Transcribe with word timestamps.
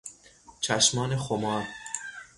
چشمان 0.59 1.17
خمار 1.17 1.63